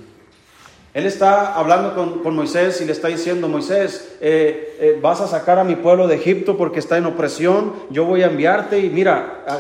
[0.95, 5.59] Él está hablando con, Moisés y le está diciendo, Moisés, eh, eh, vas a sacar
[5.59, 9.43] a mi pueblo de Egipto porque está en opresión, yo voy a enviarte y mira,
[9.49, 9.59] ah,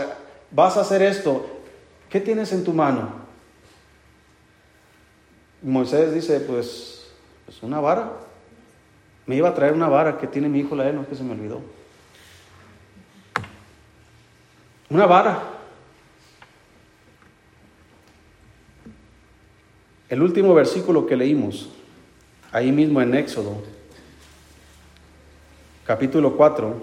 [0.53, 1.44] vas a hacer esto.
[2.09, 3.20] ¿Qué tienes en tu mano?
[5.62, 7.09] Moisés dice, pues,
[7.44, 8.12] pues, una vara.
[9.27, 11.23] Me iba a traer una vara que tiene mi hijo la no es que se
[11.23, 11.61] me olvidó.
[14.88, 15.42] Una vara.
[20.09, 21.68] El último versículo que leímos,
[22.51, 23.62] ahí mismo en Éxodo,
[25.87, 26.83] capítulo 4,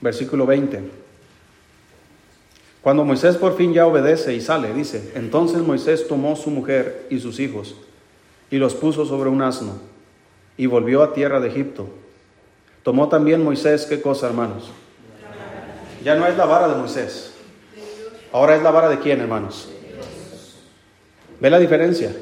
[0.00, 1.07] versículo 20.
[2.88, 7.20] Cuando Moisés por fin ya obedece y sale, dice, entonces Moisés tomó su mujer y
[7.20, 7.74] sus hijos
[8.50, 9.74] y los puso sobre un asno
[10.56, 11.86] y volvió a tierra de Egipto.
[12.82, 14.70] Tomó también Moisés, ¿qué cosa, hermanos?
[16.02, 17.34] Ya no es la vara de Moisés.
[18.32, 19.68] Ahora es la vara de quién, hermanos?
[21.40, 22.16] ¿Ve la diferencia?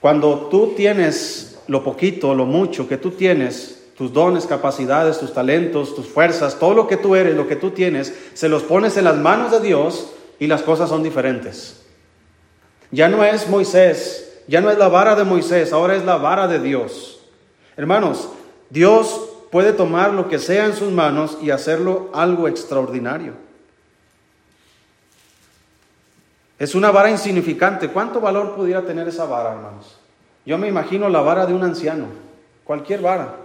[0.00, 5.94] Cuando tú tienes lo poquito, lo mucho que tú tienes, tus dones, capacidades, tus talentos,
[5.94, 9.04] tus fuerzas, todo lo que tú eres, lo que tú tienes, se los pones en
[9.04, 11.82] las manos de Dios, y las cosas son diferentes.
[12.90, 16.46] Ya no es Moisés, ya no es la vara de Moisés, ahora es la vara
[16.48, 17.20] de Dios.
[17.76, 18.28] Hermanos,
[18.70, 23.32] Dios puede tomar lo que sea en sus manos y hacerlo algo extraordinario.
[26.58, 27.88] Es una vara insignificante.
[27.88, 29.96] ¿Cuánto valor pudiera tener esa vara, hermanos?
[30.46, 32.06] Yo me imagino la vara de un anciano,
[32.64, 33.36] cualquier vara,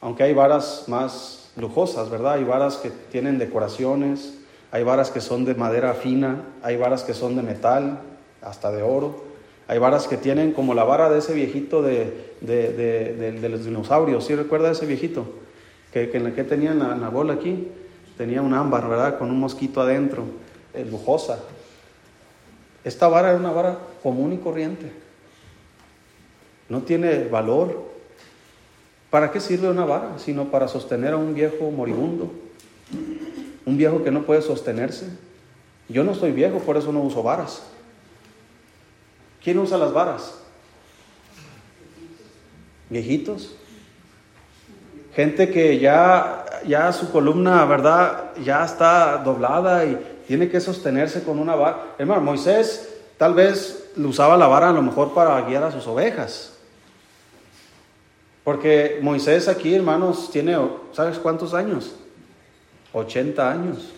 [0.00, 2.34] aunque hay varas más lujosas, ¿verdad?
[2.34, 4.38] Hay varas que tienen decoraciones,
[4.70, 8.00] hay varas que son de madera fina, hay varas que son de metal,
[8.42, 9.24] hasta de oro,
[9.68, 14.34] hay varas que tienen como la vara de ese viejito de, de, los dinosaurios, ¿sí
[14.34, 15.26] recuerda ese viejito?
[15.92, 17.68] Que, que, que tenía la, la, bola aquí,
[18.18, 19.18] tenía un ámbar, ¿verdad?
[19.18, 20.24] Con un mosquito adentro,
[20.74, 21.38] es lujosa.
[22.84, 25.06] Esta vara era una vara común y corriente
[26.68, 27.95] no tiene valor.
[29.10, 30.18] ¿Para qué sirve una vara?
[30.18, 32.32] Sino para sostener a un viejo moribundo,
[33.64, 35.06] un viejo que no puede sostenerse.
[35.88, 37.62] Yo no soy viejo, por eso no uso varas.
[39.42, 40.34] ¿Quién usa las varas?
[42.90, 43.54] Viejitos.
[45.14, 48.32] Gente que ya, ya su columna, ¿verdad?
[48.44, 51.94] Ya está doblada y tiene que sostenerse con una vara.
[51.96, 56.55] Hermano, Moisés tal vez usaba la vara a lo mejor para guiar a sus ovejas.
[58.46, 60.56] Porque Moisés aquí, hermanos, tiene,
[60.92, 61.96] ¿sabes cuántos años?
[62.92, 63.92] 80 años.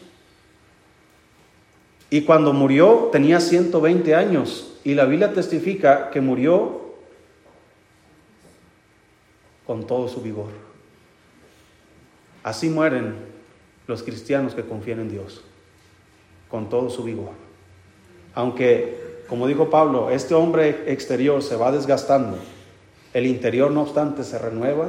[2.08, 4.72] Y cuando murió tenía 120 años.
[4.84, 6.94] Y la Biblia testifica que murió
[9.66, 10.52] con todo su vigor.
[12.42, 13.16] Así mueren
[13.86, 15.42] los cristianos que confían en Dios,
[16.48, 17.32] con todo su vigor.
[18.34, 22.38] Aunque, como dijo Pablo, este hombre exterior se va desgastando
[23.14, 24.88] el interior, no obstante, se renueva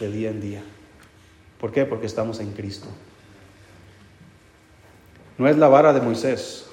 [0.00, 0.62] de día en día.
[1.58, 1.84] ¿Por qué?
[1.84, 2.88] Porque estamos en Cristo.
[5.38, 6.66] No es la vara de Moisés,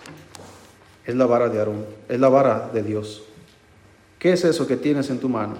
[1.06, 3.24] es la vara de Aarón, es la vara de Dios.
[4.19, 5.58] ¿Qué es eso que tienes en tu mano?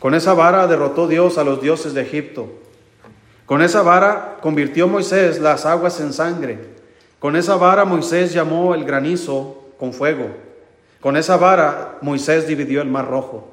[0.00, 2.48] Con esa vara derrotó Dios a los dioses de Egipto.
[3.46, 6.58] Con esa vara convirtió Moisés las aguas en sangre.
[7.18, 10.26] Con esa vara Moisés llamó el granizo con fuego.
[11.04, 13.44] Con esa vara Moisés dividió el mar rojo.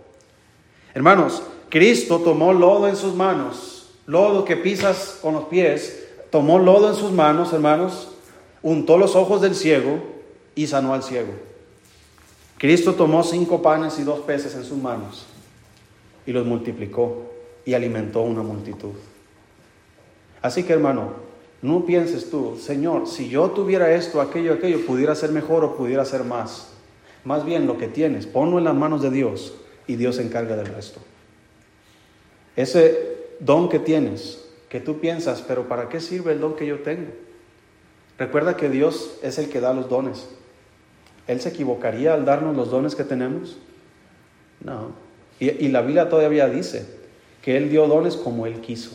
[0.94, 6.88] Hermanos, Cristo tomó lodo en sus manos, lodo que pisas con los pies, tomó lodo
[6.88, 8.14] en sus manos, hermanos,
[8.62, 10.00] untó los ojos del ciego
[10.56, 11.34] y sanó al ciego.
[12.58, 15.26] Cristo tomó cinco panes y dos peces en sus manos
[16.26, 17.34] y los multiplicó
[17.66, 18.94] y alimentó una multitud.
[20.42, 21.16] Así que hermano,
[21.62, 26.06] no pienses tú, Señor, si yo tuviera esto, aquello, aquello, pudiera ser mejor o pudiera
[26.06, 26.71] ser más.
[27.24, 29.54] Más bien lo que tienes, ponlo en las manos de Dios
[29.88, 31.00] y Dios se encarga del resto.
[32.56, 36.80] Ese don que tienes, que tú piensas, pero ¿para qué sirve el don que yo
[36.80, 37.12] tengo?
[38.18, 40.30] Recuerda que Dios es el que da los dones.
[41.28, 43.58] ¿Él se equivocaría al darnos los dones que tenemos?
[44.64, 44.92] No.
[45.40, 46.86] Y, y la Biblia todavía dice
[47.42, 48.92] que Él dio dones como Él quiso.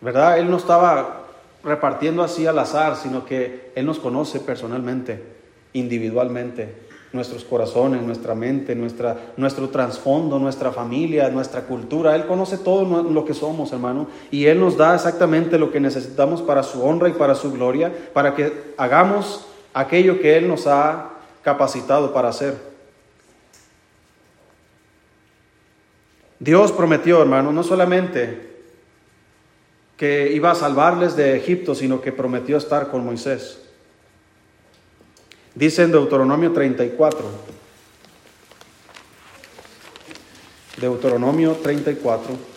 [0.00, 0.38] ¿Verdad?
[0.38, 1.26] Él no estaba
[1.62, 5.34] repartiendo así al azar, sino que Él nos conoce personalmente
[5.74, 6.72] individualmente,
[7.12, 12.16] nuestros corazones, nuestra mente, nuestra, nuestro trasfondo, nuestra familia, nuestra cultura.
[12.16, 16.42] Él conoce todo lo que somos, hermano, y Él nos da exactamente lo que necesitamos
[16.42, 21.10] para su honra y para su gloria, para que hagamos aquello que Él nos ha
[21.42, 22.56] capacitado para hacer.
[26.40, 28.54] Dios prometió, hermano, no solamente
[29.96, 33.63] que iba a salvarles de Egipto, sino que prometió estar con Moisés.
[35.54, 37.24] Dice en Deuteronomio 34.
[40.80, 42.54] Deuteronomio 34.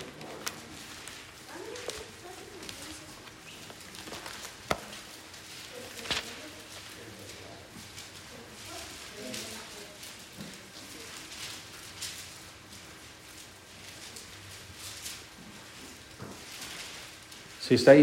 [17.67, 17.93] Sí, está.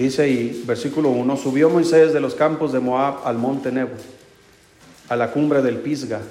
[0.00, 3.90] Dice ahí, versículo 1, subió Moisés de los campos de Moab al monte Nebo,
[5.10, 6.22] a la cumbre del Pisga,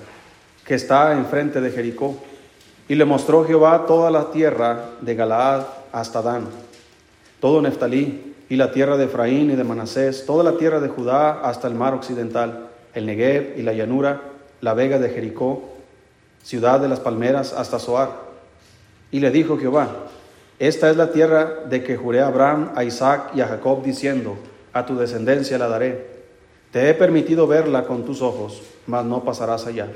[0.66, 2.18] que está enfrente de Jericó,
[2.88, 6.48] y le mostró Jehová toda la tierra de Galaad hasta Dan,
[7.40, 11.42] todo Neftalí, y la tierra de Efraín y de Manasés, toda la tierra de Judá
[11.48, 14.20] hasta el mar occidental, el Negev y la llanura,
[14.62, 15.70] la vega de Jericó,
[16.42, 18.14] ciudad de las palmeras hasta Zoar.
[19.12, 20.09] Y le dijo Jehová,
[20.60, 24.38] esta es la tierra de que juré a Abraham, a Isaac y a Jacob diciendo,
[24.74, 26.08] a tu descendencia la daré.
[26.72, 29.88] Te he permitido verla con tus ojos, mas no pasarás allá.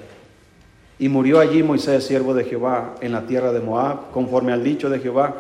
[0.98, 4.90] Y murió allí Moisés, siervo de Jehová, en la tierra de Moab, conforme al dicho
[4.90, 5.36] de Jehová.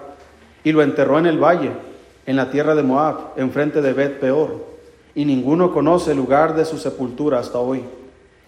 [0.64, 1.72] Y lo enterró en el valle,
[2.26, 4.66] en la tierra de Moab, enfrente de Bet Peor.
[5.16, 7.82] Y ninguno conoce el lugar de su sepultura hasta hoy.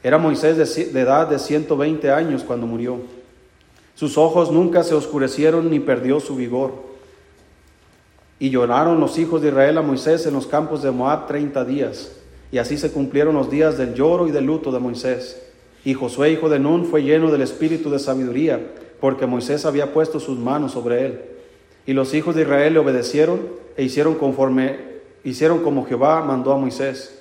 [0.03, 2.97] Era Moisés de, edad de 120 años cuando murió.
[3.95, 6.73] Sus ojos nunca se oscurecieron ni perdió su vigor.
[8.37, 12.11] Y lloraron los hijos de Israel a Moisés en los campos de Moab treinta días.
[12.51, 15.41] Y así se cumplieron los días del lloro y del luto de Moisés.
[15.83, 18.59] Y Josué, hijo de Nun, fue lleno del espíritu de sabiduría,
[18.99, 21.21] porque Moisés había puesto sus manos sobre él.
[21.85, 23.41] Y los hijos de Israel le obedecieron
[23.77, 27.19] e hicieron conforme hicieron como Jehová mandó a Moisés.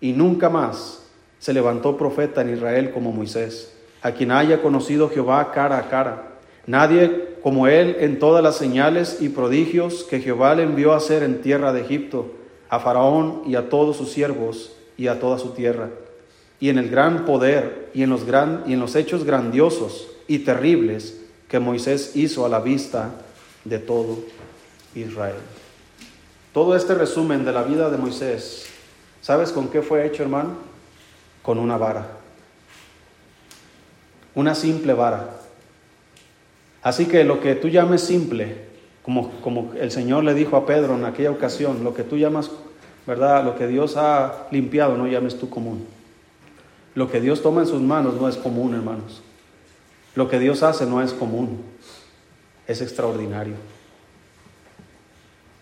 [0.00, 1.02] Y nunca más
[1.38, 6.38] se levantó profeta en Israel como Moisés, a quien haya conocido Jehová cara a cara.
[6.66, 11.22] Nadie como él en todas las señales y prodigios que Jehová le envió a hacer
[11.22, 12.32] en tierra de Egipto,
[12.68, 15.88] a Faraón y a todos sus siervos y a toda su tierra
[16.60, 20.40] y en el gran poder y en los, gran, y en los hechos grandiosos y
[20.40, 23.10] terribles que Moisés hizo a la vista
[23.64, 24.18] de todo
[24.94, 25.36] Israel.
[26.52, 28.66] Todo este resumen de la vida de Moisés,
[29.20, 30.54] ¿sabes con qué fue hecho, hermano?
[31.42, 32.15] Con una vara.
[34.36, 35.30] Una simple vara.
[36.82, 38.66] Así que lo que tú llames simple,
[39.02, 42.50] como, como el Señor le dijo a Pedro en aquella ocasión, lo que tú llamas,
[43.06, 43.44] ¿verdad?
[43.44, 45.86] Lo que Dios ha limpiado, no llames tú común.
[46.94, 49.22] Lo que Dios toma en sus manos no es común, hermanos.
[50.14, 51.62] Lo que Dios hace no es común,
[52.66, 53.54] es extraordinario.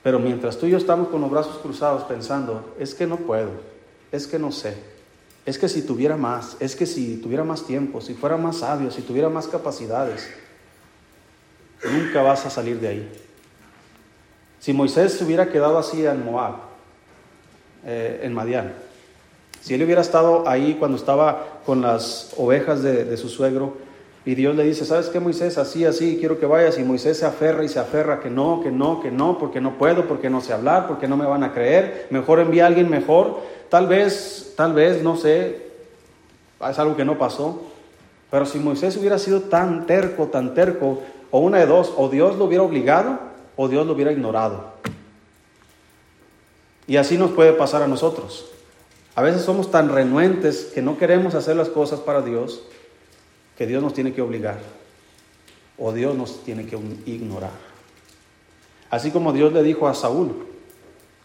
[0.03, 3.51] Pero mientras tú y yo estamos con los brazos cruzados pensando, es que no puedo,
[4.11, 4.77] es que no sé,
[5.47, 8.91] es que si tuviera más, es que si tuviera más tiempo, si fuera más sabio,
[8.91, 10.29] si tuviera más capacidades,
[11.85, 13.13] nunca vas a salir de ahí.
[14.59, 16.55] Si Moisés se hubiera quedado así en Moab,
[17.85, 18.73] eh, en Madián,
[19.61, 23.77] si él hubiera estado ahí cuando estaba con las ovejas de, su suegro
[24.27, 25.59] y Dios le dice, ¿sabes qué Moisés?
[25.59, 26.79] Así, así, quiero que vayas.
[26.79, 29.77] Y Moisés se aferra y se aferra que no, que no, que no, porque no
[29.77, 32.07] puedo, porque no sé hablar, porque no me van a creer.
[32.11, 33.41] Mejor envía a alguien mejor.
[33.69, 35.69] Tal vez, tal vez, no sé,
[36.69, 37.63] es algo que no pasó.
[38.31, 42.37] Pero si Moisés hubiera sido tan terco, tan terco, o una de dos, o Dios
[42.37, 43.19] lo hubiera obligado
[43.57, 44.73] o Dios lo hubiera ignorado.
[46.87, 48.47] Y así nos puede pasar a nosotros.
[49.15, 52.63] A veces somos tan renuentes que no queremos hacer las cosas para Dios
[53.57, 54.59] que Dios nos tiene que obligar
[55.79, 57.51] o Dios nos tiene que ignorar.
[58.90, 60.47] Así como Dios le dijo a Saúl,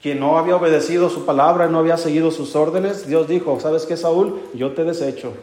[0.02, 3.98] quien no había obedecido su palabra, no había seguido sus órdenes, Dios dijo, ¿sabes qué,
[3.98, 4.42] Saúl?
[4.54, 5.34] Yo te desecho.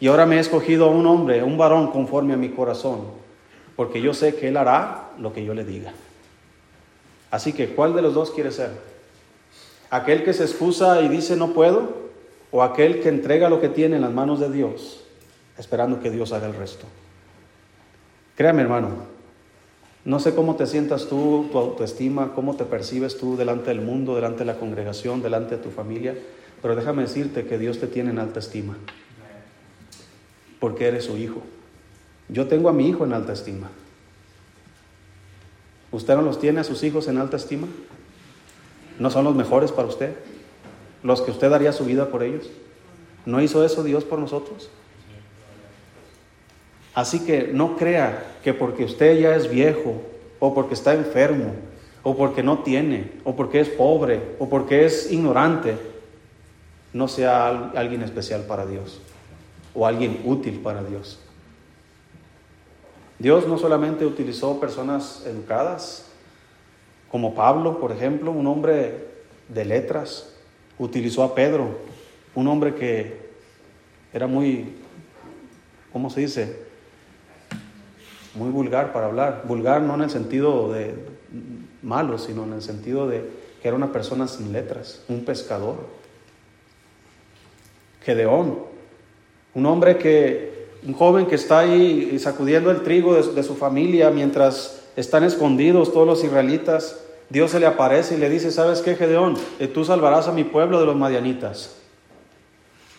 [0.00, 3.02] Y ahora me he escogido a un hombre, un varón conforme a mi corazón,
[3.76, 5.92] porque yo sé que él hará lo que yo le diga.
[7.30, 8.70] Así que, ¿cuál de los dos quiere ser?
[9.90, 12.08] aquel que se excusa y dice no puedo,
[12.50, 15.04] o aquel que entrega lo que tiene en las manos de Dios,
[15.58, 16.86] esperando que Dios haga el resto.
[18.36, 18.90] Créame, hermano,
[20.04, 24.14] no sé cómo te sientas tú, tu autoestima, cómo te percibes tú delante del mundo,
[24.14, 26.16] delante de la congregación, delante de tu familia,
[26.62, 28.76] pero déjame decirte que Dios te tiene en alta estima,
[30.60, 31.42] porque eres su hijo.
[32.28, 33.70] Yo tengo a mi hijo en alta estima.
[35.90, 37.66] ¿Usted no los tiene a sus hijos en alta estima?
[38.98, 40.14] ¿No son los mejores para usted?
[41.02, 42.48] ¿Los que usted daría su vida por ellos?
[43.26, 44.70] ¿No hizo eso Dios por nosotros?
[46.98, 50.02] Así que no crea que porque usted ya es viejo,
[50.40, 51.52] o porque está enfermo,
[52.02, 55.76] o porque no tiene, o porque es pobre, o porque es ignorante,
[56.92, 59.00] no sea alguien especial para Dios,
[59.76, 61.20] o alguien útil para Dios.
[63.20, 66.10] Dios no solamente utilizó personas educadas,
[67.12, 69.06] como Pablo, por ejemplo, un hombre
[69.48, 70.34] de letras,
[70.80, 71.78] utilizó a Pedro,
[72.34, 73.20] un hombre que
[74.12, 74.74] era muy,
[75.92, 76.67] ¿cómo se dice?
[78.38, 79.42] Muy vulgar para hablar.
[79.46, 80.94] Vulgar no en el sentido de
[81.82, 83.28] malo, sino en el sentido de
[83.60, 85.76] que era una persona sin letras, un pescador.
[88.02, 88.60] Gedeón,
[89.54, 94.84] un hombre que, un joven que está ahí sacudiendo el trigo de, su familia mientras
[94.94, 97.00] están escondidos todos los israelitas.
[97.30, 99.34] Dios se le aparece y le dice, ¿sabes qué, Gedeón?
[99.58, 101.74] Eh, tú salvarás a mi pueblo de los madianitas.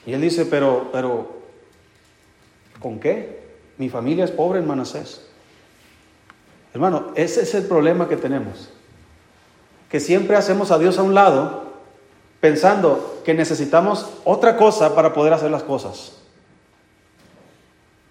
[0.05, 1.29] Y él dice, pero, pero,
[2.81, 3.39] ¿con qué?
[3.77, 5.28] Mi familia es pobre en Manasés.
[6.73, 8.69] Hermano, ese es el problema que tenemos.
[9.89, 11.69] Que siempre hacemos a Dios a un lado
[12.39, 16.13] pensando que necesitamos otra cosa para poder hacer las cosas.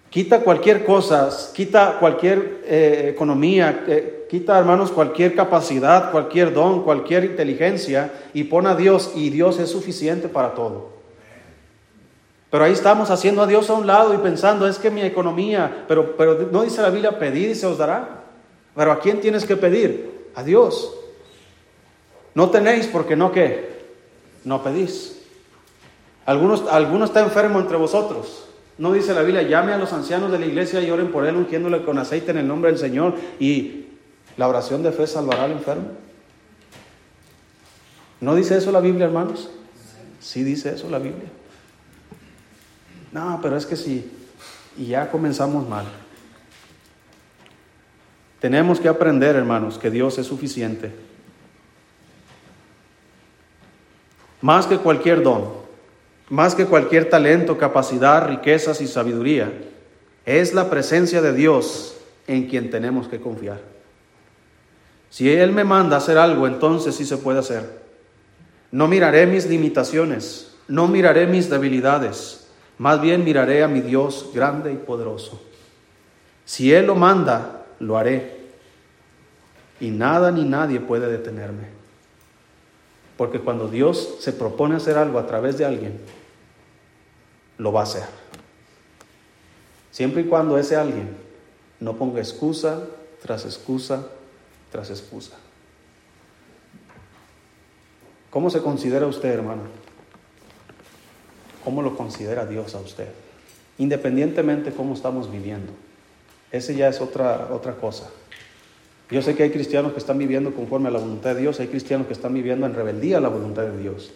[0.09, 7.25] Quita cualquier cosa, quita cualquier eh, economía, eh, quita, hermanos, cualquier capacidad, cualquier don, cualquier
[7.25, 10.99] inteligencia y pon a Dios y Dios es suficiente para todo.
[12.49, 15.85] Pero ahí estamos haciendo a Dios a un lado y pensando, es que mi economía,
[15.87, 18.18] pero, pero no dice la Biblia, pedid y se os dará.
[18.75, 20.29] Pero ¿a quién tienes que pedir?
[20.35, 20.93] A Dios.
[22.35, 23.85] No tenéis porque no qué,
[24.45, 25.19] no pedís.
[26.25, 28.45] Algunos, alguno está enfermo entre vosotros.
[28.77, 31.35] No dice la Biblia, llame a los ancianos de la iglesia y oren por él
[31.35, 33.87] ungiéndole con aceite en el nombre del Señor y
[34.37, 35.89] la oración de fe salvará al enfermo.
[38.21, 39.49] ¿No dice eso la Biblia, hermanos?
[40.19, 41.29] Sí dice eso la Biblia.
[43.11, 44.09] No, pero es que sí,
[44.77, 45.85] y ya comenzamos mal.
[48.39, 50.91] Tenemos que aprender, hermanos, que Dios es suficiente.
[54.41, 55.49] Más que cualquier don,
[56.29, 59.51] más que cualquier talento, capacidad, riquezas y sabiduría,
[60.25, 63.59] es la presencia de Dios en quien tenemos que confiar.
[65.09, 67.81] Si Él me manda hacer algo, entonces sí se puede hacer.
[68.71, 74.71] No miraré mis limitaciones, no miraré mis debilidades, más bien miraré a mi Dios grande
[74.71, 75.41] y poderoso.
[76.45, 78.37] Si Él lo manda, lo haré.
[79.79, 81.67] Y nada ni nadie puede detenerme.
[83.17, 85.99] Porque cuando Dios se propone hacer algo a través de alguien,
[87.57, 88.03] lo va a hacer.
[89.91, 91.17] Siempre y cuando ese alguien
[91.79, 92.83] no ponga excusa
[93.21, 94.07] tras excusa
[94.71, 95.35] tras excusa.
[98.29, 99.63] ¿Cómo se considera usted, hermano?
[101.63, 103.07] ¿Cómo lo considera Dios a usted?
[103.79, 105.71] Independientemente de cómo estamos viviendo.
[106.51, 108.09] Ese ya es otra, otra cosa.
[109.11, 111.67] Yo sé que hay cristianos que están viviendo conforme a la voluntad de Dios, hay
[111.67, 114.11] cristianos que están viviendo en rebeldía a la voluntad de Dios.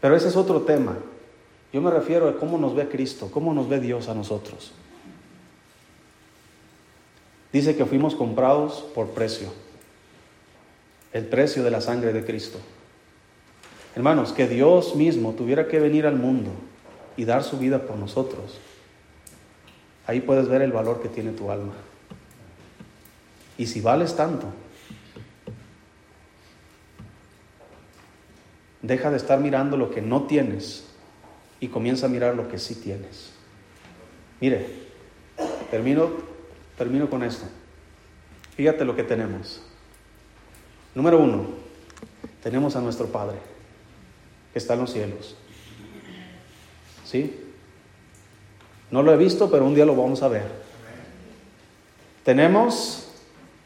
[0.00, 0.96] Pero ese es otro tema.
[1.72, 4.72] Yo me refiero a cómo nos ve Cristo, cómo nos ve Dios a nosotros.
[7.52, 9.48] Dice que fuimos comprados por precio,
[11.12, 12.58] el precio de la sangre de Cristo.
[13.94, 16.50] Hermanos, que Dios mismo tuviera que venir al mundo
[17.16, 18.58] y dar su vida por nosotros,
[20.06, 21.74] ahí puedes ver el valor que tiene tu alma.
[23.58, 24.46] Y si vales tanto,
[28.82, 30.86] deja de estar mirando lo que no tienes
[31.60, 33.32] y comienza a mirar lo que sí tienes.
[34.40, 34.66] Mire,
[35.70, 36.10] termino,
[36.76, 37.46] termino con esto.
[38.56, 39.62] Fíjate lo que tenemos.
[40.94, 41.46] Número uno,
[42.42, 43.56] tenemos a nuestro Padre
[44.58, 45.34] está en los cielos.
[47.04, 47.45] ¿Sí?
[48.90, 50.44] No lo he visto, pero un día lo vamos a ver.
[52.24, 53.06] Tenemos,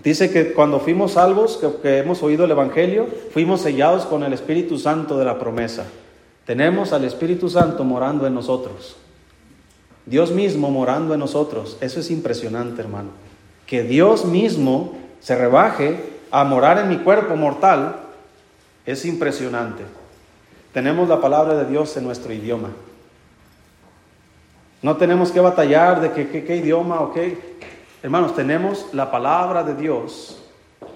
[0.03, 4.79] dice que cuando fuimos salvos, que, hemos oído el Evangelio, fuimos sellados con el Espíritu
[4.79, 5.87] Santo de la promesa.
[6.45, 8.97] Tenemos al Espíritu Santo morando en nosotros.
[10.07, 11.77] Dios mismo morando en nosotros.
[11.81, 13.11] Eso es impresionante, hermano.
[13.67, 15.97] Que Dios mismo se rebaje
[16.31, 17.97] a morar en mi cuerpo mortal
[18.87, 19.85] es impresionante.
[20.73, 22.71] Tenemos la palabra de Dios en nuestro idioma.
[24.83, 27.59] No tenemos que batallar de qué, idioma o qué.
[28.03, 30.43] Hermanos, tenemos la palabra de Dios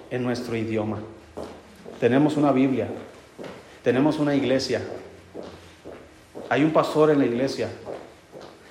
[0.09, 0.97] en nuestro idioma.
[1.99, 2.87] Tenemos una Biblia.
[3.83, 4.81] Tenemos una iglesia.
[6.49, 7.69] Hay un pastor en la iglesia.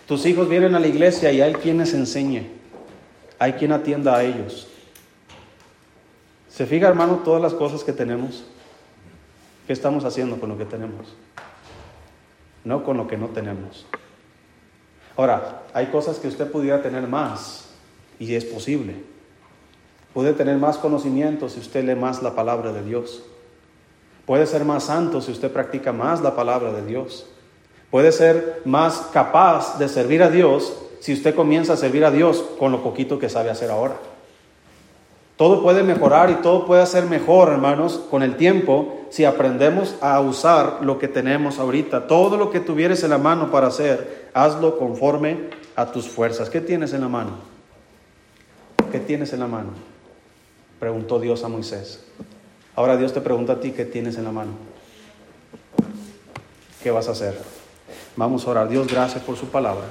[0.09, 2.49] Tus hijos vienen a la iglesia y hay quien les enseñe.
[3.39, 4.69] Hay quien atienda a ellos.
[6.49, 8.45] ¿Se fija, hermano, todas las cosas que tenemos?
[9.67, 11.15] ¿Qué estamos haciendo con lo que tenemos?
[12.65, 13.87] No con lo que no tenemos.
[15.17, 17.67] Ahora, hay cosas que usted pudiera tener más
[18.19, 18.95] y es posible.
[20.13, 23.23] Puede tener más conocimiento si usted lee más la palabra de Dios.
[24.27, 27.27] Puede ser más santo si usted practica más la palabra de Dios.
[27.91, 32.43] Puede ser más capaz de servir a Dios si usted comienza a servir a Dios
[32.59, 33.97] con lo poquito que sabe hacer ahora.
[35.37, 40.21] Todo puede mejorar y todo puede ser mejor, hermanos, con el tiempo si aprendemos a
[40.21, 42.07] usar lo que tenemos ahorita.
[42.07, 46.51] Todo lo que tuvieres en la mano para hacer, hazlo conforme a tus fuerzas.
[46.51, 47.33] ¿Qué tienes en la mano?
[48.93, 49.71] ¿Qué tienes en la mano?
[50.79, 52.05] Preguntó Dios a Moisés.
[52.77, 54.53] Ahora Dios te pregunta a ti, ¿qué tienes en la mano?
[56.81, 57.37] ¿Qué vas a hacer?
[58.15, 58.69] Vamos a orar.
[58.69, 59.85] Dios, gracias por su palabra.